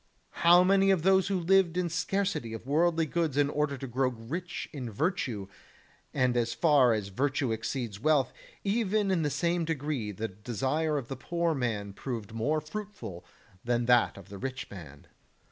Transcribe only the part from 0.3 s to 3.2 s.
How many were those who lived in scarcity of worldly